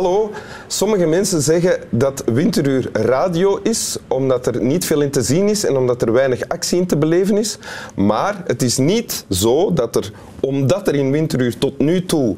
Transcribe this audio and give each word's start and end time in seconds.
Hallo. 0.00 0.30
Sommige 0.66 1.06
mensen 1.06 1.42
zeggen 1.42 1.80
dat 1.90 2.22
Winteruur 2.26 2.88
radio 2.92 3.60
is, 3.62 3.96
omdat 4.08 4.46
er 4.46 4.62
niet 4.62 4.84
veel 4.84 5.00
in 5.00 5.10
te 5.10 5.22
zien 5.22 5.48
is 5.48 5.64
en 5.64 5.76
omdat 5.76 6.02
er 6.02 6.12
weinig 6.12 6.48
actie 6.48 6.78
in 6.78 6.86
te 6.86 6.96
beleven 6.96 7.36
is. 7.36 7.58
Maar 7.96 8.42
het 8.46 8.62
is 8.62 8.76
niet 8.76 9.24
zo 9.30 9.72
dat 9.72 9.96
er, 9.96 10.12
omdat 10.40 10.88
er 10.88 10.94
in 10.94 11.10
Winteruur 11.10 11.58
tot 11.58 11.78
nu 11.78 12.04
toe 12.04 12.36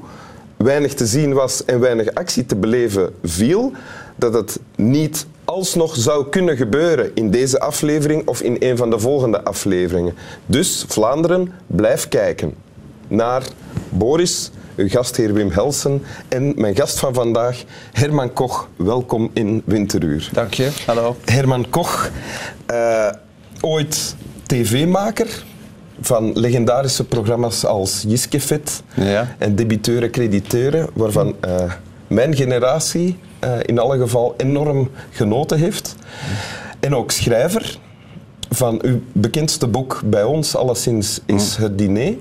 weinig 0.56 0.94
te 0.94 1.06
zien 1.06 1.32
was 1.32 1.64
en 1.64 1.80
weinig 1.80 2.14
actie 2.14 2.46
te 2.46 2.56
beleven 2.56 3.14
viel, 3.22 3.72
dat 4.16 4.34
het 4.34 4.58
niet 4.76 5.26
alsnog 5.44 5.96
zou 5.96 6.28
kunnen 6.28 6.56
gebeuren 6.56 7.10
in 7.14 7.30
deze 7.30 7.60
aflevering 7.60 8.28
of 8.28 8.42
in 8.42 8.56
een 8.58 8.76
van 8.76 8.90
de 8.90 8.98
volgende 8.98 9.44
afleveringen. 9.44 10.14
Dus 10.46 10.84
Vlaanderen, 10.88 11.52
blijf 11.66 12.08
kijken 12.08 12.54
naar 13.08 13.42
Boris, 13.88 14.50
uw 14.76 14.88
gastheer 14.88 15.32
Wim 15.32 15.50
Helsen 15.50 16.02
en 16.28 16.52
mijn 16.56 16.76
gast 16.76 16.98
van 16.98 17.14
vandaag, 17.14 17.64
Herman 17.92 18.32
Koch. 18.32 18.68
Welkom 18.76 19.30
in 19.32 19.62
Winteruur. 19.64 20.28
Dank 20.32 20.54
je. 20.54 20.70
Hallo. 20.86 21.16
Herman 21.24 21.66
Koch, 21.70 22.10
uh, 22.70 23.10
ooit 23.60 24.16
tv-maker 24.46 25.44
van 26.00 26.38
legendarische 26.38 27.04
programma's 27.04 27.64
als 27.64 28.04
Jiskefit 28.06 28.82
ja. 28.94 29.36
en 29.38 29.54
Debiteuren, 29.54 30.10
Crediteuren, 30.10 30.88
waarvan 30.92 31.34
uh, 31.44 31.72
mijn 32.06 32.34
generatie 32.34 33.18
uh, 33.44 33.52
in 33.62 33.78
alle 33.78 33.98
geval 33.98 34.34
enorm 34.36 34.90
genoten 35.10 35.58
heeft. 35.58 35.94
En 36.80 36.94
ook 36.94 37.10
schrijver 37.10 37.78
van 38.50 38.78
uw 38.82 39.00
bekendste 39.12 39.66
boek 39.66 40.00
bij 40.04 40.24
ons, 40.24 40.56
alleszins, 40.56 41.20
is 41.26 41.56
Het 41.56 41.78
Diner. 41.78 42.14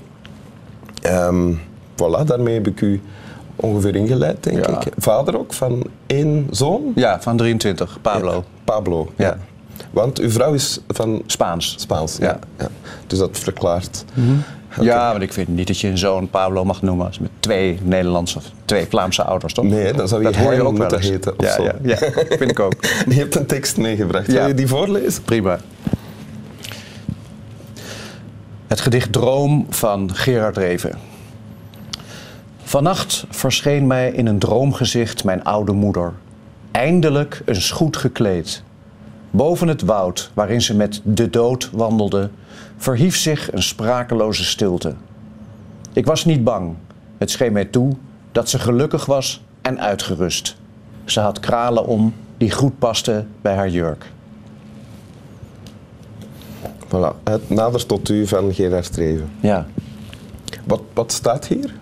Um, 1.06 1.60
voilà, 2.02 2.24
daarmee 2.26 2.54
heb 2.54 2.66
ik 2.66 2.80
u 2.80 3.00
ongeveer 3.56 3.96
ingeleid, 3.96 4.42
denk 4.42 4.66
Ja. 4.66 4.80
ik. 4.80 4.92
Vader 4.96 5.38
ook 5.38 5.52
van 5.52 5.82
één 6.06 6.46
zoon? 6.50 6.92
Ja, 6.94 7.20
van 7.20 7.36
23, 7.36 7.98
Pablo. 8.02 8.32
Ja, 8.32 8.42
Pablo. 8.64 9.12
Ja. 9.16 9.38
Want 9.90 10.18
uw 10.18 10.30
vrouw 10.30 10.52
is 10.52 10.80
van 10.88 11.22
Spaans. 11.26 11.74
Spaans. 11.78 12.16
Ja. 12.20 12.38
Dus 13.06 13.18
dat 13.18 13.38
verklaart. 13.38 14.04
Oké. 14.76 14.84
Ja, 14.84 15.10
want 15.10 15.22
ik 15.22 15.32
vind 15.32 15.48
niet 15.48 15.66
dat 15.66 15.78
je 15.78 15.88
een 15.88 15.98
zoon 15.98 16.30
Pablo 16.30 16.64
mag 16.64 16.82
noemen 16.82 17.06
als 17.06 17.18
met 17.18 17.30
twee 17.40 17.78
Nederlandse 17.82 18.36
of 18.38 18.44
twee 18.64 18.86
Vlaamse 18.88 19.24
ouders, 19.24 19.52
toch? 19.54 19.64
Nee, 19.64 19.92
dan 19.92 20.08
zou 20.08 20.20
je 20.22 20.26
dat 20.32 20.36
hoor 20.36 20.52
je 20.52 20.58
ook 20.58 20.62
wel 20.62 20.72
moeten 20.72 20.98
eens. 20.98 21.08
heten 21.08 21.38
of 21.38 21.44
ja, 21.44 21.52
zo. 21.54 21.62
Ja, 21.62 21.72
ja, 21.82 21.96
vind 22.38 22.50
ik 22.50 22.60
ook. 22.60 22.74
Je 23.08 23.14
hebt 23.14 23.34
een 23.34 23.46
tekst 23.46 23.76
meegebracht. 23.76 24.26
Wil 24.26 24.46
je 24.46 24.54
die 24.54 24.66
voorlezen? 24.66 25.22
Prima. 25.22 25.58
Het 28.66 28.80
gedicht 28.80 29.12
Droom 29.12 29.66
van 29.70 30.10
Gerard 30.14 30.56
Reven. 30.56 30.98
Vannacht 32.72 33.24
verscheen 33.30 33.86
mij 33.86 34.10
in 34.10 34.26
een 34.26 34.38
droomgezicht 34.38 35.24
mijn 35.24 35.44
oude 35.44 35.72
moeder. 35.72 36.12
Eindelijk 36.70 37.42
eens 37.44 37.70
goed 37.70 37.96
gekleed. 37.96 38.62
Boven 39.30 39.68
het 39.68 39.82
woud 39.82 40.30
waarin 40.34 40.62
ze 40.62 40.76
met 40.76 41.00
de 41.04 41.30
dood 41.30 41.70
wandelde, 41.72 42.30
verhief 42.76 43.16
zich 43.16 43.52
een 43.52 43.62
sprakeloze 43.62 44.44
stilte. 44.44 44.94
Ik 45.92 46.06
was 46.06 46.24
niet 46.24 46.44
bang. 46.44 46.74
Het 47.18 47.30
scheen 47.30 47.52
mij 47.52 47.64
toe 47.64 47.92
dat 48.32 48.48
ze 48.48 48.58
gelukkig 48.58 49.06
was 49.06 49.42
en 49.62 49.80
uitgerust. 49.80 50.56
Ze 51.04 51.20
had 51.20 51.40
kralen 51.40 51.86
om 51.86 52.14
die 52.36 52.50
goed 52.50 52.78
pasten 52.78 53.28
bij 53.40 53.54
haar 53.54 53.68
jurk. 53.68 54.12
Voilà. 56.86 57.22
Het 57.24 57.50
nadert 57.50 57.88
tot 57.88 58.08
u 58.08 58.26
van 58.26 58.54
Gerard 58.54 58.84
Streven. 58.84 59.30
Ja. 59.40 59.66
Wat, 60.64 60.80
wat 60.92 61.12
staat 61.12 61.46
hier? 61.46 61.80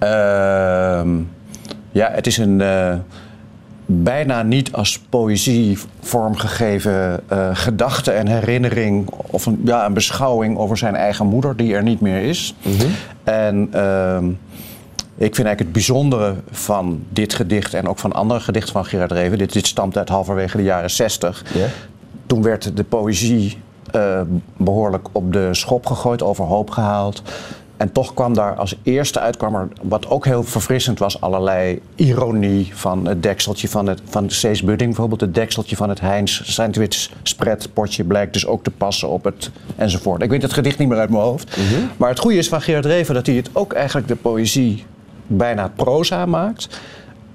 Ehm, 0.00 1.08
ja, 1.92 2.10
het 2.12 2.26
is 2.26 2.36
een 2.36 2.60
eh, 2.60 2.94
bijna 3.86 4.42
niet 4.42 4.72
als 4.72 4.98
poëzie 5.08 5.78
vormgegeven 6.00 7.20
eh, 7.28 7.48
gedachte 7.52 8.10
en 8.10 8.26
herinnering 8.26 9.08
of 9.10 9.46
een, 9.46 9.60
ja, 9.64 9.86
een 9.86 9.92
beschouwing 9.92 10.58
over 10.58 10.76
zijn 10.76 10.94
eigen 10.94 11.26
moeder 11.26 11.56
die 11.56 11.74
er 11.74 11.82
niet 11.82 12.00
meer 12.00 12.22
is. 12.22 12.54
En 13.24 13.68
ehm, 13.72 14.28
ik 15.20 15.34
vind 15.34 15.46
eigenlijk 15.46 15.58
het 15.58 15.72
bijzondere 15.72 16.34
van 16.50 17.02
dit 17.08 17.34
gedicht 17.34 17.74
en 17.74 17.88
ook 17.88 17.98
van 17.98 18.12
andere 18.12 18.40
gedichten 18.40 18.72
van 18.72 18.84
Gerard 18.84 19.12
Reven, 19.12 19.38
dit, 19.38 19.52
dit 19.52 19.66
stamt 19.66 19.98
uit 19.98 20.08
halverwege 20.08 20.56
de 20.56 20.62
jaren 20.62 20.90
60. 20.90 21.44
Ja? 21.54 21.66
Toen 22.26 22.42
werd 22.42 22.76
de 22.76 22.84
poëzie 22.84 23.58
eh, 23.90 24.20
behoorlijk 24.56 25.08
op 25.12 25.32
de 25.32 25.48
schop 25.54 25.86
gegooid, 25.86 26.22
overhoop 26.22 26.70
gehaald. 26.70 27.22
En 27.80 27.92
toch 27.92 28.14
kwam 28.14 28.34
daar 28.34 28.54
als 28.54 28.76
eerste 28.82 29.20
uit, 29.20 29.36
kwam 29.36 29.54
er, 29.54 29.68
wat 29.82 30.08
ook 30.08 30.24
heel 30.24 30.42
verfrissend 30.42 30.98
was, 30.98 31.20
allerlei 31.20 31.80
ironie 31.94 32.70
van 32.74 33.06
het 33.06 33.22
dekseltje 33.22 33.68
van, 33.68 33.86
het, 33.86 34.00
van 34.04 34.30
Cees 34.30 34.62
Budding. 34.62 34.90
Bijvoorbeeld 34.90 35.20
het 35.20 35.34
dekseltje 35.34 35.76
van 35.76 35.88
het 35.88 36.00
Heinz 36.00 36.40
sandwich 36.44 37.10
spread 37.22 37.68
potje 37.72 38.04
blijkt 38.04 38.32
dus 38.32 38.46
ook 38.46 38.62
te 38.62 38.70
passen 38.70 39.08
op 39.08 39.24
het 39.24 39.50
enzovoort. 39.76 40.22
Ik 40.22 40.30
weet 40.30 40.42
het 40.42 40.52
gedicht 40.52 40.78
niet 40.78 40.88
meer 40.88 40.98
uit 40.98 41.10
mijn 41.10 41.22
hoofd. 41.22 41.56
Maar 41.96 42.08
het 42.08 42.18
goede 42.18 42.36
is 42.36 42.48
van 42.48 42.60
Gerard 42.60 42.84
Reven 42.84 43.14
dat 43.14 43.26
hij 43.26 43.34
het 43.34 43.50
ook 43.52 43.72
eigenlijk 43.72 44.08
de 44.08 44.16
poëzie 44.16 44.84
bijna 45.26 45.72
proza 45.76 46.26
maakt 46.26 46.80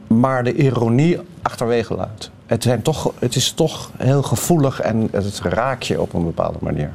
maar 0.07 0.43
de 0.43 0.53
ironie 0.53 1.19
achterwege 1.41 1.95
laat. 1.95 2.29
Het, 2.45 2.63
zijn 2.63 2.81
toch, 2.81 3.13
het 3.19 3.35
is 3.35 3.51
toch 3.51 3.91
heel 3.97 4.21
gevoelig 4.21 4.79
en 4.79 5.07
het 5.11 5.39
raakt 5.39 5.87
je 5.87 6.01
op 6.01 6.13
een 6.13 6.25
bepaalde 6.25 6.59
manier. 6.61 6.91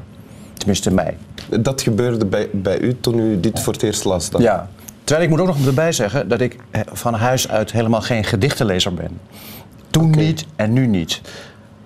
Tenminste 0.60 0.92
mij. 0.92 1.16
Dat 1.60 1.82
gebeurde 1.82 2.26
bij, 2.26 2.48
bij 2.52 2.78
u 2.78 2.96
toen 3.00 3.18
u 3.18 3.40
dit 3.40 3.60
voor 3.60 3.72
het 3.72 3.82
eerst 3.82 4.04
las 4.04 4.30
dan? 4.30 4.42
Ja. 4.42 4.68
Terwijl 5.04 5.28
ik 5.28 5.36
moet 5.36 5.40
ook 5.40 5.56
nog 5.56 5.66
erbij 5.66 5.92
zeggen 5.92 6.28
dat 6.28 6.40
ik 6.40 6.56
eh, 6.70 6.80
van 6.92 7.14
huis 7.14 7.48
uit 7.48 7.72
helemaal 7.72 8.00
geen 8.00 8.24
gedichtenlezer 8.24 8.94
ben. 8.94 9.20
Toen 9.90 10.10
niet 10.10 10.46
en 10.56 10.72
nu 10.72 10.86
niet. 10.86 11.20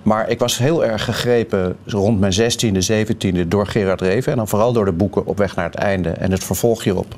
Maar 0.02 0.28
ik 0.28 0.38
was 0.38 0.58
heel 0.58 0.84
erg 0.84 1.04
gegrepen 1.04 1.76
rond 1.84 2.20
mijn 2.20 2.32
16e, 2.32 2.92
17e 2.92 3.48
door 3.48 3.66
Gerard 3.66 4.00
Reven. 4.00 4.32
En 4.32 4.38
dan 4.38 4.48
vooral 4.48 4.72
door 4.72 4.84
de 4.84 4.92
boeken 4.92 5.26
Op 5.26 5.38
weg 5.38 5.56
naar 5.56 5.64
het 5.64 5.74
einde 5.74 6.10
en 6.10 6.30
het 6.30 6.44
vervolg 6.44 6.84
hierop. 6.84 7.14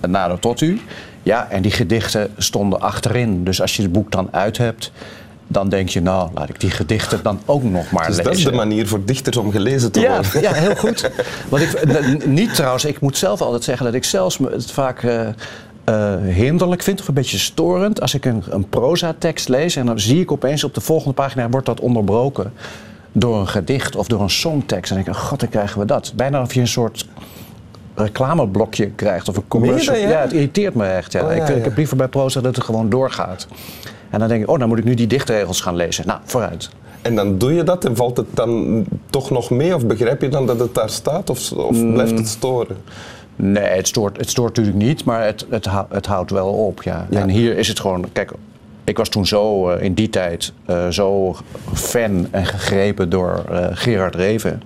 Nader 0.00 0.38
tot 0.38 0.60
u. 0.60 0.80
Ja, 1.22 1.50
en 1.50 1.62
die 1.62 1.70
gedichten 1.70 2.30
stonden 2.36 2.80
achterin. 2.80 3.44
Dus 3.44 3.60
als 3.60 3.76
je 3.76 3.82
het 3.82 3.92
boek 3.92 4.12
dan 4.12 4.28
uit 4.30 4.58
hebt, 4.58 4.92
dan 5.46 5.68
denk 5.68 5.88
je, 5.88 6.00
nou, 6.00 6.30
laat 6.34 6.48
ik 6.48 6.60
die 6.60 6.70
gedichten 6.70 7.20
dan 7.22 7.40
ook 7.44 7.62
nog 7.62 7.90
maar 7.90 8.06
Dus 8.06 8.16
lezen. 8.16 8.24
dat 8.24 8.38
is 8.38 8.44
de 8.44 8.52
manier 8.52 8.88
voor 8.88 9.04
dichters 9.04 9.36
om 9.36 9.50
gelezen 9.50 9.92
te 9.92 10.00
Ja, 10.00 10.14
worden. 10.22 10.40
ja, 10.40 10.52
heel 10.52 10.76
goed. 10.76 11.10
Want 11.50 11.62
ik, 11.62 12.26
niet 12.26 12.54
trouwens, 12.54 12.84
ik 12.84 13.00
moet 13.00 13.16
zelf 13.16 13.40
altijd 13.40 13.64
zeggen 13.64 13.84
dat 13.86 13.94
ik 13.94 14.04
zelfs 14.04 14.38
het 14.50 14.70
vaak 14.70 15.02
eh, 15.02 15.28
eh, 15.84 16.20
hinderlijk 16.34 16.82
vind 16.82 17.00
of 17.00 17.08
een 17.08 17.14
beetje 17.14 17.38
storend 17.38 18.00
als 18.00 18.14
ik 18.14 18.24
een, 18.24 18.42
een 18.48 18.68
proza-tekst 18.68 19.48
lees 19.48 19.76
en 19.76 19.86
dan 19.86 20.00
zie 20.00 20.20
ik 20.20 20.32
opeens 20.32 20.64
op 20.64 20.74
de 20.74 20.80
volgende 20.80 21.14
pagina 21.14 21.48
wordt 21.48 21.66
dat 21.66 21.80
onderbroken 21.80 22.52
door 23.12 23.36
een 23.40 23.48
gedicht 23.48 23.96
of 23.96 24.06
door 24.06 24.20
een 24.20 24.30
songtekst. 24.30 24.90
En 24.90 24.96
dan 24.96 25.04
denk 25.04 25.16
ik, 25.16 25.22
oh 25.22 25.28
god, 25.28 25.40
dan 25.40 25.48
krijgen 25.48 25.78
we 25.80 25.86
dat. 25.86 26.12
Bijna 26.16 26.42
of 26.42 26.54
je 26.54 26.60
een 26.60 26.68
soort 26.68 27.06
reclameblokje 27.94 28.86
krijgt 28.90 29.28
of 29.28 29.36
een 29.36 29.48
commercial. 29.48 29.96
Ja? 29.96 30.20
het 30.20 30.32
irriteert 30.32 30.74
me 30.74 30.84
echt. 30.86 31.12
Ja. 31.12 31.22
Oh, 31.24 31.36
ja, 31.36 31.46
ik, 31.46 31.56
ik 31.56 31.64
heb 31.64 31.76
liever 31.76 31.96
bij 31.96 32.08
proza 32.08 32.40
dat 32.40 32.56
het 32.56 32.64
gewoon 32.64 32.88
doorgaat. 32.90 33.46
En 34.14 34.18
dan 34.20 34.28
denk 34.28 34.42
ik, 34.42 34.48
oh, 34.50 34.58
dan 34.58 34.68
moet 34.68 34.78
ik 34.78 34.84
nu 34.84 34.94
die 34.94 35.06
dichtregels 35.06 35.60
gaan 35.60 35.76
lezen. 35.76 36.06
Nou, 36.06 36.18
vooruit. 36.24 36.70
En 37.02 37.14
dan 37.14 37.38
doe 37.38 37.54
je 37.54 37.62
dat 37.62 37.84
en 37.84 37.96
valt 37.96 38.16
het 38.16 38.26
dan 38.30 38.84
toch 39.10 39.30
nog 39.30 39.50
mee? 39.50 39.74
Of 39.74 39.86
begrijp 39.86 40.20
je 40.20 40.28
dan 40.28 40.46
dat 40.46 40.58
het 40.58 40.74
daar 40.74 40.90
staat? 40.90 41.30
Of, 41.30 41.52
of 41.52 41.76
Mm. 41.76 41.92
blijft 41.92 42.18
het 42.18 42.28
storen? 42.28 42.76
Nee, 43.36 43.64
het 43.64 43.88
stoort, 43.88 44.16
het 44.16 44.30
stoort 44.30 44.56
natuurlijk 44.56 44.84
niet, 44.84 45.04
maar 45.04 45.24
het, 45.24 45.46
het, 45.50 45.66
het 45.88 46.06
houdt 46.06 46.30
wel 46.30 46.48
op. 46.48 46.82
Ja. 46.82 47.06
Ja. 47.10 47.20
En 47.20 47.28
hier 47.28 47.56
is 47.58 47.68
het 47.68 47.80
gewoon, 47.80 48.04
kijk, 48.12 48.32
ik 48.84 48.96
was 48.96 49.08
toen 49.08 49.26
zo 49.26 49.70
eh, 49.70 49.82
in 49.84 49.94
die 49.94 50.10
tijd 50.10 50.52
eh, 50.64 50.88
zo 50.88 51.36
fan 51.72 52.26
en 52.30 52.46
gegrepen 52.46 53.08
door 53.10 53.44
eh, 53.50 53.66
Gerard 53.72 54.14
Reven. 54.14 54.62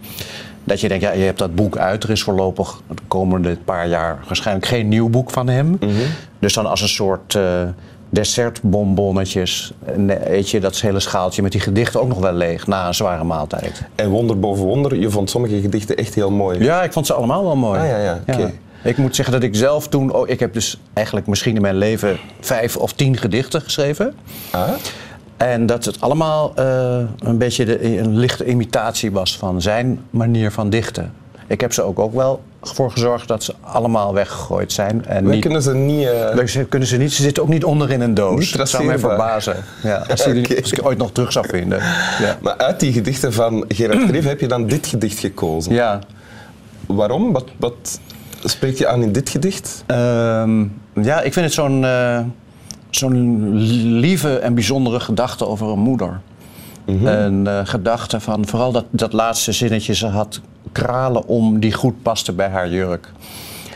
Dat 0.64 0.80
je 0.80 0.88
denkt, 0.88 1.04
ja, 1.04 1.12
je 1.12 1.22
hebt 1.24 1.38
dat 1.38 1.54
boek 1.54 1.76
uit. 1.76 2.04
Er 2.04 2.10
is 2.10 2.22
voorlopig 2.22 2.80
de 2.88 3.02
komende 3.08 3.56
paar 3.64 3.88
jaar 3.88 4.18
waarschijnlijk 4.26 4.66
geen 4.66 4.88
nieuw 4.88 5.08
boek 5.08 5.30
van 5.30 5.48
hem. 5.48 5.78
Dus 6.38 6.52
dan 6.54 6.66
als 6.66 6.80
een 6.80 6.88
soort 6.88 7.38
dessertbonbonnetjes 8.10 9.72
en 9.84 10.32
eet 10.32 10.50
je 10.50 10.60
dat 10.60 10.80
hele 10.80 11.00
schaaltje 11.00 11.42
met 11.42 11.52
die 11.52 11.60
gedichten 11.60 12.00
ook 12.00 12.08
nog 12.08 12.18
wel 12.18 12.32
leeg 12.32 12.66
na 12.66 12.86
een 12.86 12.94
zware 12.94 13.24
maaltijd. 13.24 13.82
En 13.94 14.10
wonder 14.10 14.38
boven 14.38 14.64
wonder, 14.64 14.96
je 14.96 15.10
vond 15.10 15.30
sommige 15.30 15.60
gedichten 15.60 15.96
echt 15.96 16.14
heel 16.14 16.30
mooi. 16.30 16.62
Ja, 16.62 16.82
ik 16.82 16.92
vond 16.92 17.06
ze 17.06 17.12
allemaal 17.12 17.44
wel 17.44 17.56
mooi. 17.56 17.80
Ah, 17.80 17.88
ja, 17.88 17.98
ja, 17.98 18.20
oké. 18.26 18.52
Ik 18.82 18.96
moet 18.96 19.16
zeggen 19.16 19.34
dat 19.34 19.42
ik 19.42 19.54
zelf 19.54 19.88
toen... 19.88 20.14
Oh, 20.14 20.28
ik 20.28 20.40
heb 20.40 20.52
dus 20.52 20.80
eigenlijk 20.92 21.26
misschien 21.26 21.54
in 21.54 21.62
mijn 21.62 21.76
leven 21.76 22.18
vijf 22.40 22.76
of 22.76 22.92
tien 22.92 23.16
gedichten 23.16 23.60
geschreven. 23.60 24.14
Ah? 24.50 24.68
En 25.36 25.66
dat 25.66 25.84
het 25.84 26.00
allemaal 26.00 26.52
eh, 26.54 26.98
een 27.18 27.38
beetje 27.38 27.64
de, 27.64 27.98
een 27.98 28.16
lichte 28.16 28.44
imitatie 28.44 29.12
was 29.12 29.36
van 29.36 29.62
zijn 29.62 30.00
manier 30.10 30.50
van 30.50 30.70
dichten. 30.70 31.12
Ik 31.46 31.60
heb 31.60 31.72
ze 31.72 31.82
ook, 31.82 31.98
ook 31.98 32.14
wel 32.14 32.40
voor 32.74 32.90
gezorgd 32.90 33.28
dat 33.28 33.44
ze 33.44 33.54
allemaal 33.60 34.14
weggegooid 34.14 34.72
zijn. 34.72 35.06
En 35.06 35.24
niet, 35.28 35.40
kunnen 35.40 35.62
ze 35.62 35.74
niet... 35.74 36.08
ze- 36.46 36.64
kunnen 36.68 36.88
ze 36.88 36.96
niet, 36.96 37.12
ze 37.12 37.22
zitten 37.22 37.42
ook 37.42 37.48
niet 37.48 37.64
onder 37.64 37.90
in 37.90 38.00
een 38.00 38.14
doos. 38.14 38.50
Dat 38.52 38.68
zou 38.68 38.84
mij 38.84 38.98
verbazen. 38.98 39.56
Ja, 39.82 40.04
als, 40.10 40.24
die, 40.24 40.56
als 40.62 40.72
ik 40.72 40.84
ooit 40.86 40.98
nog 40.98 41.12
terug 41.12 41.32
zou 41.32 41.48
vinden. 41.48 41.78
Ja. 42.20 42.38
Maar 42.40 42.56
uit 42.56 42.80
die 42.80 42.92
gedichten 42.92 43.32
van 43.32 43.64
Gerard 43.68 44.10
Reven 44.10 44.28
heb 44.28 44.40
je 44.40 44.46
dan 44.48 44.66
dit 44.66 44.86
gedicht 44.86 45.18
gekozen. 45.18 45.72
ja. 45.74 45.98
Waarom? 46.86 47.32
Wat, 47.32 47.44
wat 47.56 48.00
spreekt 48.44 48.78
je 48.78 48.86
aan 48.86 49.02
in 49.02 49.12
dit 49.12 49.28
gedicht? 49.28 49.84
Ehm, 49.86 50.60
ja, 51.02 51.20
ik 51.20 51.32
vind 51.32 51.44
het 51.44 51.54
zo'n 51.54 51.84
eh, 51.84 52.20
zo'n 52.90 53.52
lieve 53.98 54.38
en 54.38 54.54
bijzondere 54.54 55.00
gedachte 55.00 55.46
over 55.46 55.66
een 55.68 55.78
moeder. 55.78 56.20
Een 57.04 57.46
eh, 57.46 57.60
gedachte 57.64 58.20
van 58.20 58.46
vooral 58.46 58.72
dat, 58.72 58.84
dat 58.90 59.12
laatste 59.12 59.52
zinnetje. 59.52 59.94
Ze 59.94 60.06
had 60.06 60.40
kralen 60.82 61.26
om 61.26 61.60
die 61.60 61.72
goed 61.72 62.02
paste 62.02 62.32
bij 62.32 62.48
haar 62.48 62.68
jurk. 62.68 63.08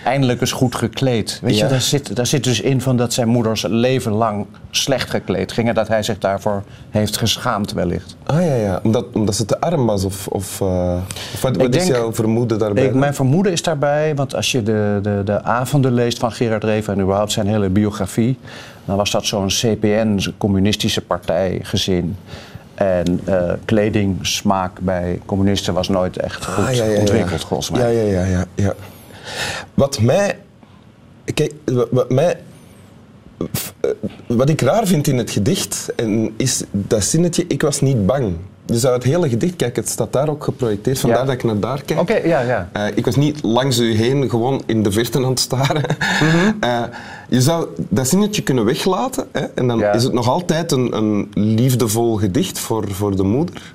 Eindelijk 0.04 0.40
is 0.40 0.52
goed 0.52 0.74
gekleed. 0.74 1.38
Weet 1.42 1.56
Ja. 1.56 1.64
je, 1.64 1.70
daar 1.70 1.80
zit, 1.80 2.16
daar 2.16 2.26
zit 2.26 2.44
dus 2.44 2.60
in 2.60 2.80
van 2.80 2.96
dat 2.96 3.12
zijn 3.12 3.28
moeders 3.28 3.62
leven 3.68 4.12
lang 4.12 4.46
slecht 4.70 5.10
gekleed 5.10 5.52
ging. 5.52 5.68
En 5.68 5.74
dat 5.74 5.88
hij 5.88 6.02
zich 6.02 6.18
daarvoor 6.18 6.62
heeft 6.90 7.16
geschaamd 7.16 7.72
wellicht. 7.72 8.16
Ah 8.26 8.44
ja, 8.44 8.54
ja. 8.54 8.80
Omdat, 8.82 9.04
omdat 9.12 9.34
ze 9.34 9.44
te 9.44 9.60
arm 9.60 9.86
was? 9.86 10.04
Of, 10.04 10.26
of, 10.26 10.60
eh, 10.60 10.94
of 11.34 11.40
wat, 11.42 11.56
wat 11.56 11.74
is 11.74 11.86
jouw 11.86 12.12
vermoeden 12.12 12.58
daarbij? 12.58 12.84
Ik, 12.84 12.94
mijn 12.94 13.14
vermoeden 13.14 13.52
is 13.52 13.62
daarbij, 13.62 14.14
want 14.14 14.34
als 14.34 14.52
je 14.52 14.62
de, 14.62 14.98
de, 15.02 15.20
de 15.24 15.42
avonden 15.42 15.92
leest 15.94 16.18
van 16.18 16.32
Gerard 16.32 16.64
Reven 16.64 16.94
en 16.94 17.00
überhaupt 17.00 17.32
zijn 17.32 17.46
hele 17.46 17.68
biografie, 17.68 18.38
dan 18.84 18.96
was 18.96 19.10
dat 19.10 19.24
zo'n 19.26 19.46
CPN, 19.48 20.20
communistische 20.38 21.00
partijgezin. 21.00 22.16
En 22.74 23.20
eh 23.24 23.52
kledingsmaak 23.64 24.80
bij 24.80 25.20
communisten 25.26 25.74
was 25.74 25.88
nooit 25.88 26.16
echt 26.16 26.44
goed 26.46 26.64
Ah, 26.64 26.74
ja, 26.74 26.84
ja, 26.84 26.90
ja. 26.92 26.98
ontwikkeld, 26.98 27.44
volgens 27.44 27.70
mij. 27.70 27.80
Ja, 27.94 28.02
ja, 28.02 28.20
ja, 28.20 28.24
ja, 28.24 28.44
ja. 28.54 28.74
Wat 29.74 30.00
mij... 30.00 30.38
Kijk, 31.34 31.52
wat, 31.90 32.10
mij... 32.10 32.36
eh, 33.80 33.90
Wat 34.26 34.48
ik 34.48 34.60
raar 34.60 34.86
vind 34.86 35.06
in 35.06 35.18
het 35.18 35.30
gedicht, 35.30 35.92
en 35.96 36.34
is 36.36 36.62
dat 36.70 37.04
zinnetje, 37.04 37.44
ik 37.48 37.62
was 37.62 37.80
niet 37.80 38.06
bang. 38.06 38.34
Dus 38.64 38.86
uit 38.86 38.94
het 38.94 39.04
hele 39.12 39.28
gedicht, 39.28 39.56
kijk, 39.56 39.76
het 39.76 39.88
staat 39.88 40.12
daar 40.12 40.28
ook 40.28 40.44
geprojecteerd, 40.44 40.98
vandaar 40.98 41.18
Ja. 41.18 41.24
dat 41.24 41.34
ik 41.34 41.44
naar 41.44 41.58
daar 41.60 41.82
kijk. 41.82 42.00
Oké, 42.00 42.16
ja, 42.16 42.40
ja. 42.40 42.68
Eh, 42.72 42.86
ik 42.94 43.04
was 43.04 43.16
niet 43.16 43.42
langs 43.42 43.78
u 43.78 43.94
heen 43.94 44.30
gewoon 44.30 44.62
in 44.66 44.82
de 44.82 44.92
verte 44.92 45.18
aan 45.18 45.24
het 45.30 45.40
staren. 45.40 45.82
Mhm. 46.20 46.52
Eh, 46.60 46.82
je 47.28 47.40
zou 47.40 47.66
dat 47.76 48.08
zinnetje 48.08 48.42
kunnen 48.42 48.64
weglaten 48.64 49.26
hè, 49.32 49.40
en 49.40 49.66
dan 49.66 49.78
Ja. 49.78 49.92
is 49.92 50.02
het 50.04 50.12
nog 50.12 50.28
altijd 50.28 50.72
een, 50.72 50.96
een 50.96 51.28
liefdevol 51.34 52.16
gedicht 52.16 52.58
voor, 52.58 52.90
voor 52.90 53.16
de 53.16 53.22
moeder. 53.22 53.74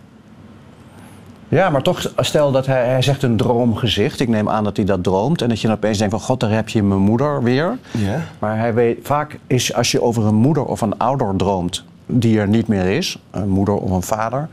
Ja, 1.50 1.69
maar 1.69 1.81
toch, 1.81 2.12
stel 2.18 2.51
dat 2.51 2.66
hij, 2.66 2.86
hij 2.88 3.01
zegt 3.01 3.24
een 3.24 3.38
droomgezicht. 3.38 4.19
Ik 4.19 4.28
neem 4.28 4.50
aan 4.50 4.63
dat 4.63 4.75
hij 4.78 4.86
dat 4.86 5.04
droomt. 5.04 5.42
En 5.42 5.50
dat 5.50 5.62
je 5.62 5.68
dan 5.68 5.75
opeens 5.75 5.98
denkt 5.98 6.13
van, 6.13 6.24
god, 6.24 6.40
daar 6.40 6.51
heb 6.51 6.69
je 6.69 6.83
mijn 6.83 7.00
moeder 7.01 7.44
weer. 7.44 7.78
Ja. 7.92 8.22
Maar 8.40 8.57
hij 8.60 8.74
weet, 8.74 8.98
vaak 9.01 9.40
is 9.48 9.74
als 9.74 9.92
je 9.92 10.01
over 10.01 10.25
een 10.25 10.36
moeder 10.36 10.66
of 10.66 10.81
een 10.81 10.98
ouder 10.98 11.33
droomt 11.38 11.83
die 12.07 12.39
er 12.39 12.48
niet 12.48 12.68
meer 12.68 12.86
is, 12.86 13.18
een 13.31 13.50
moeder 13.50 13.75
of 13.75 13.92
een 13.92 14.01
vader, 14.01 14.48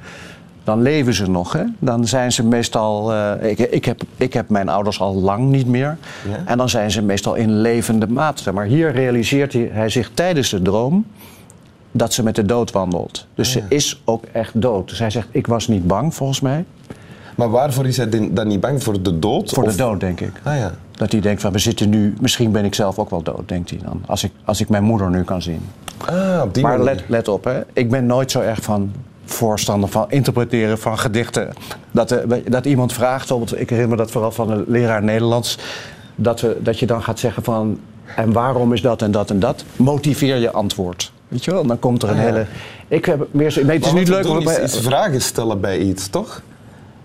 dan 0.65 0.83
leven 0.83 1.15
ze 1.15 1.31
nog. 1.31 1.53
Hè? 1.53 1.63
Dan 1.79 2.07
zijn 2.07 2.33
ze 2.33 2.45
meestal. 2.45 3.13
eh, 3.13 3.51
ik, 3.51 3.59
ik, 3.59 3.85
heb, 3.85 4.03
ik 4.17 4.33
heb 4.33 4.49
mijn 4.49 4.69
ouders 4.69 5.01
al 5.01 5.15
lang 5.15 5.51
niet 5.51 5.67
meer. 5.67 5.97
Ja. 6.31 6.43
En 6.45 6.59
dan 6.59 6.69
zijn 6.69 6.91
ze 6.91 7.03
meestal 7.03 7.35
in 7.35 7.61
levende 7.61 8.09
mate. 8.09 8.53
Maar 8.53 8.65
hier 8.67 8.93
realiseert 8.93 9.53
hij, 9.53 9.69
hij 9.73 9.89
zich 9.89 10.11
tijdens 10.15 10.51
de 10.51 10.63
droom 10.63 11.07
dat 11.93 12.13
ze 12.13 12.23
met 12.23 12.35
de 12.37 12.45
dood 12.45 12.71
wandelt. 12.73 13.27
Dus 13.35 13.51
ze 13.53 13.63
is 13.69 14.03
ook 14.05 14.25
echt 14.33 14.61
dood. 14.61 14.89
Dus 14.89 14.99
hij 14.99 15.11
zegt: 15.11 15.29
Ik 15.31 15.47
was 15.47 15.69
niet 15.69 15.87
bang, 15.87 16.15
volgens 16.15 16.41
mij. 16.41 16.65
Maar 17.37 17.51
waarvoor 17.51 17.87
is 17.87 17.97
hij 17.97 18.31
dan 18.33 18.47
niet 18.49 18.61
bang? 18.61 18.83
Voor 18.83 19.03
de 19.03 19.19
dood? 19.19 19.51
Voor 19.51 19.63
Of- 19.65 19.71
de 19.71 19.77
dood, 19.77 20.01
denk 20.01 20.21
ik. 20.21 20.33
Ah 20.43 20.57
ja. 20.57 20.73
Dat 20.97 21.13
hij 21.13 21.21
denkt 21.21 21.41
van 21.43 21.53
we 21.53 21.59
zitten 21.59 21.89
nu, 21.89 22.15
misschien 22.21 22.53
ben 22.53 22.65
ik 22.65 22.75
zelf 22.75 22.99
ook 22.99 23.11
wel 23.11 23.23
dood, 23.23 23.49
denkt 23.49 23.71
hij 23.71 23.79
dan. 23.85 24.03
Als 24.07 24.25
ik, 24.25 24.33
als 24.45 24.61
ik 24.61 24.69
mijn 24.69 24.83
moeder 24.85 25.11
nu 25.11 25.23
kan 25.23 25.43
zien. 25.43 25.61
Ah, 26.07 26.41
op 26.43 26.55
die 26.55 26.63
Maar 26.63 26.83
let, 26.83 27.03
let 27.07 27.29
op, 27.29 27.45
hè. 27.45 27.61
ik 27.73 27.91
ben 27.91 28.07
nooit 28.07 28.31
zo 28.31 28.41
erg 28.41 28.63
van 28.63 28.93
voorstander 29.25 29.89
van 29.89 30.11
interpreteren 30.11 30.79
van 30.79 30.99
gedichten. 30.99 31.53
Dat, 31.91 32.11
eh, 32.11 32.39
dat 32.49 32.65
iemand 32.65 32.93
vraagt, 32.93 33.19
bijvoorbeeld, 33.29 33.61
ik 33.61 33.71
herinner 33.71 33.97
me 33.97 34.03
dat 34.03 34.11
vooral 34.11 34.31
van 34.33 34.51
een 34.51 34.65
leraar 34.67 35.03
Nederlands, 35.03 35.59
dat, 36.15 36.41
we, 36.41 36.57
dat 36.63 36.79
je 36.79 36.87
dan 36.87 37.03
gaat 37.03 37.19
zeggen 37.19 37.43
van 37.43 37.81
en 38.17 38.33
waarom 38.33 38.73
is 38.73 38.83
dat 38.83 39.03
en 39.03 39.11
dat 39.11 39.31
en 39.31 39.39
dat? 39.41 39.65
Motiveer 39.77 40.37
je 40.37 40.51
antwoord. 40.51 41.13
Weet 41.29 41.45
je 41.45 41.51
wel? 41.51 41.67
Dan 41.67 41.79
komt 41.79 42.03
er 42.03 42.09
een 42.09 42.17
Ah, 42.17 42.23
ja. 42.23 42.27
hele. 42.29 42.47
Ik 42.89 43.05
heb 43.05 43.27
meer 43.31 43.51
zo. 43.51 43.65
Nee, 43.65 43.77
het 43.77 43.87
is 43.87 43.93
niet 43.93 44.09
leuk 44.09 44.29
om 44.29 44.39
is, 44.39 44.59
is 44.59 44.79
vragen 44.79 45.21
stellen 45.23 45.61
bij 45.61 45.79
iets, 45.79 46.09
toch? 46.09 46.43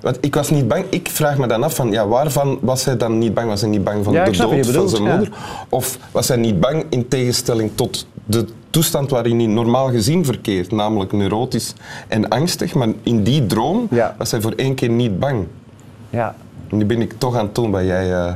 Want 0.02 0.18
ik 0.22 0.36
was 0.36 0.50
niet 0.50 0.68
bang. 0.68 0.86
Ik 0.90 1.10
vraag 1.10 1.38
me 1.38 1.48
dan 1.48 1.64
af 1.64 1.76
van, 1.76 1.92
ja, 1.92 2.08
waarvan 2.08 2.60
was 2.62 2.86
hij 2.86 2.98
dan 2.98 3.18
niet 3.18 3.34
bang? 3.34 3.48
Was 3.48 3.62
hij 3.62 3.70
niet 3.70 3.84
bang 3.84 4.04
van 4.04 4.14
Ja, 4.14 4.26
de 4.26 4.38
dood 4.38 4.66
van 4.72 4.90
zijn 4.90 5.04
ja. 5.04 5.16
moeder? 5.16 5.34
Of 5.70 5.98
was 6.12 6.28
hij 6.28 6.38
niet 6.38 6.60
bang 6.60 6.86
in 6.90 7.08
tegenstelling 7.08 7.72
tot 7.76 8.08
de 8.26 8.46
toestand 8.70 9.10
waarin 9.10 9.38
hij 9.38 9.48
normaal 9.48 9.90
gezien 9.90 10.26
verkeert, 10.26 10.72
namelijk 10.72 11.12
neurotisch 11.12 11.74
en 12.08 12.28
angstig, 12.28 12.74
maar 12.74 12.88
in 13.04 13.24
die 13.24 13.46
droom 13.46 13.88
Ja. 13.90 14.16
was 14.18 14.32
hij 14.32 14.42
voor 14.42 14.54
één 14.56 14.76
keer 14.76 14.90
niet 14.90 15.20
bang. 15.20 15.46
Ja. 16.10 16.36
Nu 16.70 16.86
ben 16.86 17.02
ik 17.02 17.14
toch 17.18 17.36
aan 17.36 17.46
het 17.46 17.56
doen 17.56 17.72
wat 17.72 17.84
jij 17.84 18.12
eh, 18.14 18.34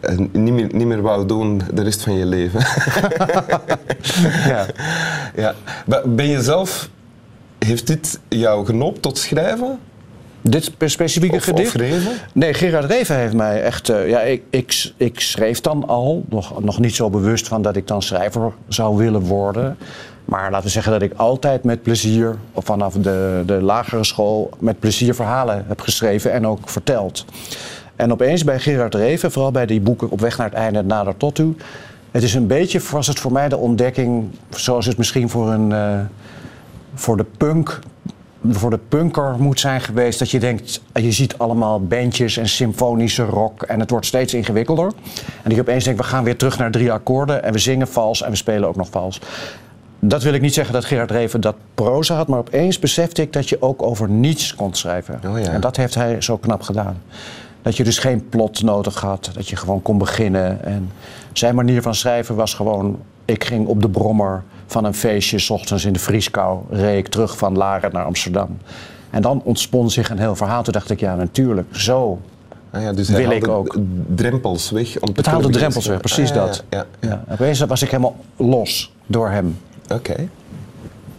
eh, 0.00 0.18
niet, 0.32 0.52
meer, 0.52 0.68
niet 0.72 0.86
meer 0.86 1.02
wou 1.02 1.26
doen 1.26 1.62
de 1.74 1.82
rest 1.82 2.02
van 2.02 2.12
je 2.14 2.26
leven. 2.26 2.60
ja. 4.52 4.66
ja. 5.34 5.54
Ben 6.04 6.26
je 6.26 6.42
zelf, 6.42 6.88
heeft 7.58 7.86
dit 7.86 8.20
jou 8.28 8.66
genoopt 8.66 9.02
tot 9.02 9.18
schrijven? 9.18 9.78
Dit 10.42 10.64
spe- 10.64 10.88
specifieke 10.88 11.36
Of, 11.36 11.44
gedicht? 11.44 11.74
of 11.74 11.80
Reven? 11.80 12.12
Nee, 12.32 12.54
Gerard 12.54 12.84
Reven 12.90 13.16
heeft 13.16 13.34
mij 13.34 13.62
echt. 13.62 13.88
eh, 13.88 14.08
ja, 14.08 14.20
ik, 14.20 14.42
ik, 14.50 14.92
ik 14.96 15.20
schreef 15.20 15.60
dan 15.60 15.88
al, 15.88 16.24
nog, 16.28 16.62
nog 16.62 16.78
niet 16.78 16.94
zo 16.94 17.10
bewust 17.10 17.48
van 17.48 17.62
dat 17.62 17.76
ik 17.76 17.86
dan 17.86 18.02
schrijver 18.02 18.52
zou 18.68 18.96
willen 18.96 19.20
worden. 19.20 19.76
Maar 20.24 20.50
laten 20.50 20.66
we 20.66 20.72
zeggen 20.72 20.92
dat 20.92 21.02
ik 21.02 21.12
altijd 21.16 21.64
met 21.64 21.82
plezier, 21.82 22.36
of 22.52 22.64
vanaf 22.64 22.94
de, 22.94 23.42
de 23.46 23.62
lagere 23.62 24.04
school, 24.04 24.50
met 24.58 24.78
plezier 24.78 25.14
verhalen 25.14 25.64
heb 25.68 25.80
geschreven 25.80 26.32
en 26.32 26.46
ook 26.46 26.68
verteld. 26.68 27.24
En 27.96 28.12
opeens 28.12 28.44
bij 28.44 28.58
Gerard 28.58 28.94
Reven, 28.94 29.30
vooral 29.32 29.50
bij 29.50 29.66
die 29.66 29.80
boeken 29.80 30.10
Op 30.10 30.20
weg 30.20 30.36
naar 30.36 30.46
het 30.46 30.56
einde, 30.58 30.82
Nader 30.82 31.16
tot 31.16 31.38
u. 31.38 31.56
Het 32.10 32.22
is 32.22 32.34
een 32.34 32.46
beetje, 32.46 32.80
was 32.90 33.06
het 33.06 33.18
voor 33.20 33.32
mij 33.32 33.48
de 33.48 33.56
ontdekking, 33.56 34.24
zoals 34.50 34.86
het 34.86 34.98
misschien 34.98 35.28
voor 35.28 35.50
een. 35.50 35.72
eh, 35.72 35.98
voor 36.94 37.16
de 37.16 37.26
punk 37.36 37.78
voor 38.48 38.70
de 38.70 38.78
punker 38.88 39.34
moet 39.38 39.60
zijn 39.60 39.80
geweest 39.80 40.18
dat 40.18 40.30
je 40.30 40.38
denkt, 40.38 40.82
je 40.92 41.12
ziet 41.12 41.38
allemaal 41.38 41.80
bandjes 41.80 42.36
en 42.36 42.48
symfonische 42.48 43.24
rock 43.24 43.62
en 43.62 43.80
het 43.80 43.90
wordt 43.90 44.06
steeds 44.06 44.34
ingewikkelder. 44.34 44.86
En 45.14 45.42
dat 45.42 45.54
je 45.54 45.60
opeens 45.60 45.84
denkt, 45.84 46.00
we 46.00 46.06
gaan 46.06 46.24
weer 46.24 46.36
terug 46.36 46.58
naar 46.58 46.70
drie 46.70 46.92
akkoorden 46.92 47.42
en 47.42 47.52
we 47.52 47.58
zingen 47.58 47.88
vals 47.88 48.22
en 48.22 48.30
we 48.30 48.36
spelen 48.36 48.68
ook 48.68 48.76
nog 48.76 48.88
vals. 48.90 49.20
Dat 49.98 50.22
wil 50.22 50.32
ik 50.32 50.40
niet 50.40 50.54
zeggen 50.54 50.74
dat 50.74 50.84
Gerard 50.84 51.10
Reven 51.10 51.40
dat 51.40 51.56
proza 51.74 52.14
had, 52.14 52.28
maar 52.28 52.38
opeens 52.38 52.78
besefte 52.78 53.22
ik 53.22 53.32
dat 53.32 53.48
je 53.48 53.62
ook 53.62 53.82
over 53.82 54.08
niets 54.08 54.54
kon 54.54 54.74
schrijven. 54.74 55.20
Oh 55.26 55.38
ja. 55.38 55.48
En 55.48 55.60
dat 55.60 55.76
heeft 55.76 55.94
hij 55.94 56.20
zo 56.20 56.36
knap 56.36 56.62
gedaan. 56.62 57.02
Dat 57.62 57.76
je 57.76 57.84
dus 57.84 57.98
geen 57.98 58.28
plot 58.28 58.62
nodig 58.62 59.00
had, 59.00 59.30
dat 59.34 59.48
je 59.48 59.56
gewoon 59.56 59.82
kon 59.82 59.98
beginnen. 59.98 60.64
En 60.64 60.90
zijn 61.32 61.54
manier 61.54 61.82
van 61.82 61.94
schrijven 61.94 62.34
was 62.34 62.54
gewoon, 62.54 62.98
ik 63.24 63.44
ging 63.44 63.66
op 63.66 63.82
de 63.82 63.88
brommer 63.88 64.42
van 64.70 64.84
een 64.84 64.94
feestje, 64.94 65.38
s 65.38 65.50
ochtends 65.50 65.84
in 65.84 65.92
de 65.92 65.98
vrieskou, 65.98 66.60
reed 66.70 66.98
ik 66.98 67.08
terug 67.08 67.36
van 67.36 67.56
Laren 67.56 67.92
naar 67.92 68.04
Amsterdam. 68.04 68.58
En 69.10 69.22
dan 69.22 69.40
ontspon 69.44 69.90
zich 69.90 70.10
een 70.10 70.18
heel 70.18 70.36
verhaal. 70.36 70.62
Toen 70.62 70.72
dacht 70.72 70.90
ik, 70.90 71.00
ja 71.00 71.14
natuurlijk, 71.14 71.76
zo. 71.76 72.20
Ah 72.70 72.82
ja, 72.82 72.92
dus 72.92 73.08
Wil 73.08 73.30
ik 73.30 73.48
ook. 73.48 73.76
drempels 74.14 74.70
weg 74.70 75.00
om 75.00 75.06
te 75.06 75.12
Het 75.14 75.26
haalde 75.26 75.50
drempels 75.50 75.86
weg, 75.86 76.00
precies 76.00 76.30
Ah, 76.30 76.36
dat. 76.36 76.64
Ja, 76.70 76.78
ja, 76.78 77.08
ja. 77.08 77.22
Ja. 77.26 77.32
Opeens 77.32 77.60
was 77.60 77.82
ik 77.82 77.90
helemaal 77.90 78.16
los 78.36 78.92
door 79.06 79.30
hem. 79.30 79.58
Oké. 79.92 80.28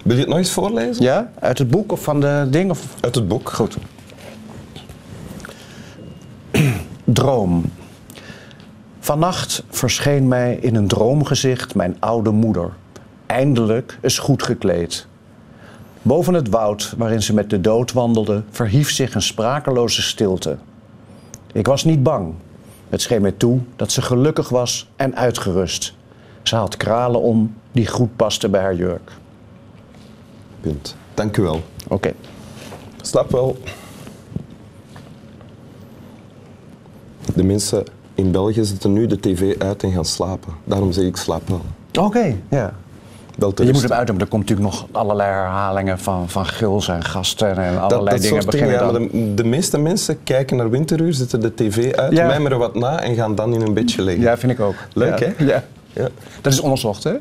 Wil 0.03 0.13
je 0.15 0.19
het 0.19 0.29
nog 0.29 0.37
eens 0.37 0.51
voorlezen? 0.51 1.03
Ja? 1.03 1.31
Uit 1.39 1.57
het 1.57 1.69
boek 1.69 1.91
of 1.91 2.03
van 2.03 2.19
de 2.19 2.47
ding? 2.49 2.69
Of... 2.69 2.85
Uit 2.99 3.15
het 3.15 3.27
boek. 3.27 3.49
Goed. 3.49 3.77
Droom. 7.03 7.63
Vannacht 8.99 9.63
verscheen 9.69 10.27
mij 10.27 10.57
in 10.61 10.75
een 10.75 10.87
droomgezicht 10.87 11.75
mijn 11.75 11.95
oude 11.99 12.31
moeder. 12.31 12.71
Eindelijk 13.31 13.97
is 14.01 14.19
goed 14.19 14.43
gekleed. 14.43 15.07
Boven 16.01 16.33
het 16.33 16.49
woud 16.49 16.93
waarin 16.97 17.21
ze 17.21 17.33
met 17.33 17.49
de 17.49 17.61
dood 17.61 17.91
wandelde, 17.91 18.43
verhief 18.49 18.91
zich 18.91 19.15
een 19.15 19.21
sprakeloze 19.21 20.01
stilte. 20.01 20.57
Ik 21.53 21.67
was 21.67 21.83
niet 21.83 22.03
bang. 22.03 22.33
Het 22.89 23.01
scheen 23.01 23.21
mij 23.21 23.31
toe 23.31 23.59
dat 23.75 23.91
ze 23.91 24.01
gelukkig 24.01 24.49
was 24.49 24.89
en 24.95 25.15
uitgerust. 25.15 25.93
Ze 26.43 26.55
had 26.55 26.77
kralen 26.77 27.21
om 27.21 27.55
die 27.71 27.87
goed 27.87 28.15
pasten 28.15 28.51
bij 28.51 28.61
haar 28.61 28.75
jurk. 28.75 29.11
Punt. 30.61 30.95
Dank 31.13 31.37
u 31.37 31.41
wel. 31.41 31.61
Oké. 31.87 32.13
Slaap 33.01 33.31
wel. 33.31 33.57
De 37.35 37.43
mensen 37.43 37.83
in 38.15 38.31
België 38.31 38.63
zetten 38.63 38.93
nu 38.93 39.07
de 39.07 39.19
tv 39.19 39.59
uit 39.59 39.83
en 39.83 39.91
gaan 39.91 40.05
slapen. 40.05 40.53
Daarom 40.63 40.91
zeg 40.91 41.05
ik 41.05 41.17
slaap 41.17 41.47
wel. 41.47 41.61
Oké, 41.99 42.35
ja. 42.49 42.73
Wel 43.41 43.53
te 43.53 43.65
Je 43.65 43.71
moet 43.71 43.81
hem 43.81 43.91
uitdoen, 43.91 44.15
maar 44.15 44.23
er 44.25 44.29
komt 44.31 44.49
natuurlijk 44.49 44.75
nog 44.75 44.85
allerlei 44.91 45.29
herhalingen 45.29 45.99
van, 45.99 46.29
van 46.29 46.45
Guls 46.45 46.87
en 46.87 47.03
gasten 47.03 47.57
en 47.57 47.81
allerlei 47.81 48.15
dat 48.15 48.21
dingen 48.25 48.45
beginnen 48.45 48.71
ja, 48.71 48.91
dan. 48.91 48.91
maar 49.01 49.11
de, 49.11 49.33
de 49.33 49.43
meeste 49.43 49.77
mensen 49.77 50.23
kijken 50.23 50.57
naar 50.57 50.69
winteruur, 50.69 51.13
zetten 51.13 51.41
de 51.41 51.53
tv 51.53 51.93
uit, 51.93 52.11
Ja. 52.11 52.27
mijmeren 52.27 52.57
wat 52.57 52.75
na 52.75 52.99
en 52.99 53.15
gaan 53.15 53.35
dan 53.35 53.53
in 53.53 53.61
hun 53.61 53.73
bedje 53.73 54.01
liggen. 54.01 54.23
Ja, 54.23 54.37
vind 54.37 54.51
ik 54.51 54.59
ook. 54.59 54.75
Leuk, 54.93 55.19
ja. 55.19 55.25
hè? 55.37 55.45
Ja. 55.45 55.63
Ja. 55.93 56.07
Dat 56.41 56.53
is 56.53 56.59
onderzocht, 56.59 57.03
hè? 57.03 57.13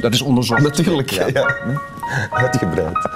Dat 0.00 0.12
is 0.12 0.22
onderzocht. 0.22 0.62
Natuurlijk, 0.62 1.10
Ja. 1.10 1.26
ja. 1.34 1.46
Uitgebreid. 2.30 3.08